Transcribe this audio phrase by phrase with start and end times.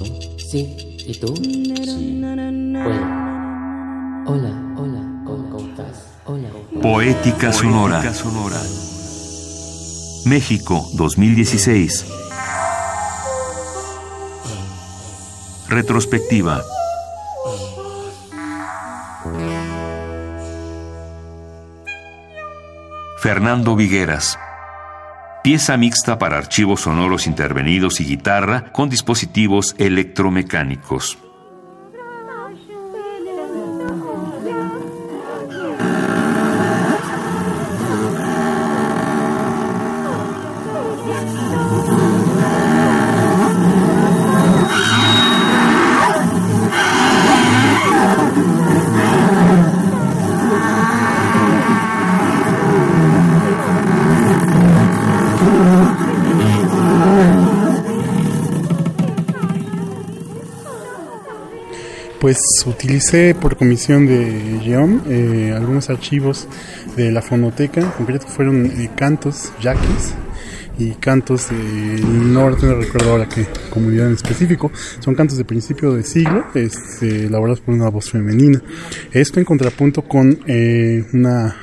[0.00, 0.38] listo?
[0.38, 0.76] Sí.
[1.06, 1.34] ¿Y tú?
[1.36, 2.20] Sí.
[2.22, 3.26] Bueno.
[4.26, 6.06] Hola, hola, ¿cómo estás?
[6.24, 6.48] Hola.
[6.82, 8.02] Poética Sonora.
[10.24, 12.06] México 2016.
[15.68, 16.62] Retrospectiva.
[23.20, 24.38] Fernando Vigueras.
[25.46, 31.18] Pieza mixta para archivos sonoros intervenidos y guitarra con dispositivos electromecánicos.
[62.20, 66.48] Pues utilicé por comisión de Geom eh, algunos archivos
[66.96, 70.14] de la fonoteca, en concreto fueron eh, cantos, yaquis
[70.78, 75.92] y cantos del norte, no recuerdo ahora qué comunidad en específico, son cantos de principio
[75.92, 78.62] de siglo, este, elaborados por una voz femenina.
[79.12, 81.54] Esto en contrapunto con eh, una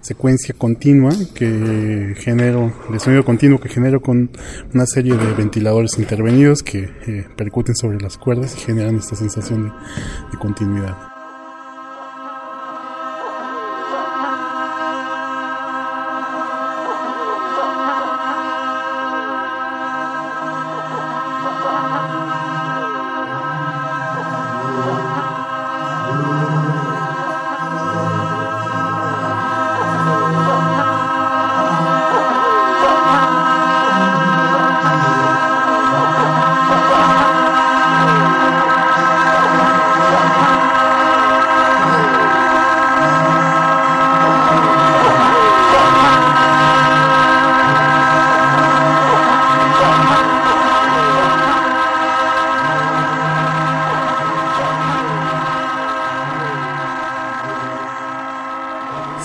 [0.00, 4.30] secuencia continua que genero, de sonido continuo que genero con
[4.72, 9.64] una serie de ventiladores intervenidos que eh, percuten sobre las cuerdas y generan esta sensación
[9.64, 9.70] de,
[10.32, 11.13] de continuidad.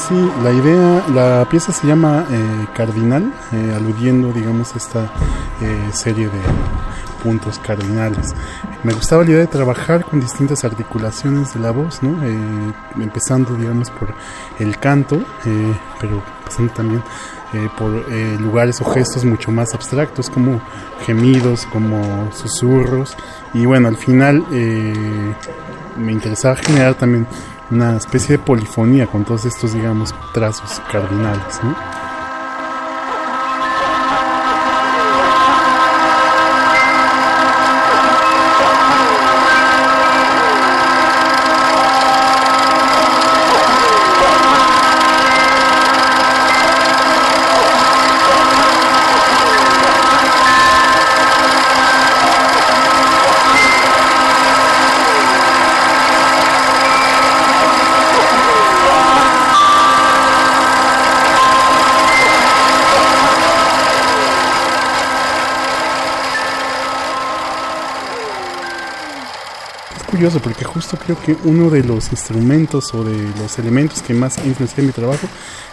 [0.10, 5.04] Sí, la idea, la pieza se llama eh, Cardinal, eh, aludiendo, digamos, a esta
[5.62, 6.42] eh, serie de
[7.22, 8.34] puntos cardinales.
[8.82, 12.18] Me gustaba la idea de trabajar con distintas articulaciones de la voz, ¿no?
[13.00, 14.16] empezando, digamos, por
[14.58, 15.22] el canto,
[16.02, 17.04] pero pasando también
[17.78, 17.92] por
[18.40, 20.60] lugares o gestos mucho más abstractos, como
[21.06, 23.16] gemidos, como susurros,
[23.54, 24.44] y bueno, al final
[25.98, 27.28] me interesaba generar también
[27.72, 31.60] una especie de polifonía con todos estos, digamos, trazos cardinales.
[31.64, 31.99] ¿no?
[70.10, 74.38] Curioso porque justo creo que uno de los instrumentos o de los elementos que más
[74.46, 75.28] influencia en mi trabajo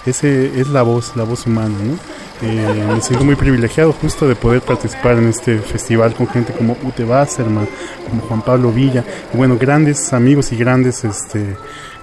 [0.07, 1.99] ese es la voz, la voz humana, ¿no?
[2.47, 6.77] Eh, me siento muy privilegiado justo de poder participar en este festival con gente como
[6.85, 7.67] Ute Wasserman,
[8.09, 9.05] como Juan Pablo Villa,
[9.35, 11.57] y bueno, grandes amigos y grandes, este,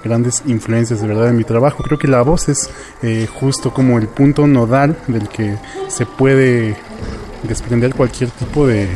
[0.03, 1.81] grandes influencias de verdad en mi trabajo.
[1.81, 2.69] Creo que la voz es
[3.01, 5.57] eh, justo como el punto nodal del que
[5.87, 6.75] se puede
[7.43, 8.89] desprender cualquier tipo de,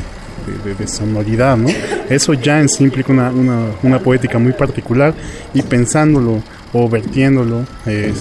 [0.47, 1.69] de, sonoridad, ¿no?
[2.09, 3.31] Eso ya en sí implica una,
[3.83, 5.13] una, poética muy particular
[5.53, 6.41] y pensándolo
[6.73, 8.13] o vertiéndolo en,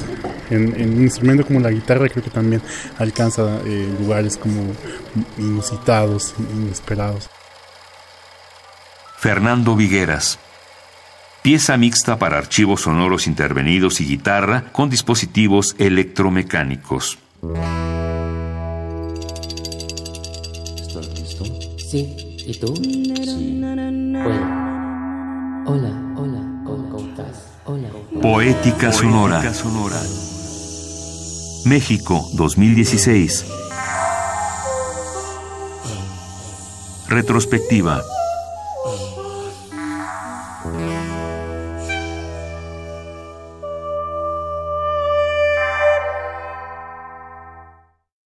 [0.50, 2.62] un instrumento como la guitarra creo que también
[2.98, 4.72] alcanza eh, lugares como
[5.38, 7.28] inusitados, inesperados.
[9.18, 10.38] Fernando Vigueras.
[11.42, 17.18] Pieza mixta para archivos sonoros intervenidos y guitarra con dispositivos electromecánicos.
[21.88, 22.16] Sí.
[22.44, 22.74] ¿Y tú?
[22.74, 23.14] Sí.
[23.22, 24.66] Bueno.
[25.68, 27.44] Hola, hola, ¿cómo, estás?
[27.64, 27.88] Hola.
[28.20, 29.40] Poética Sonora.
[31.64, 33.46] México 2016.
[37.08, 38.02] Retrospectiva.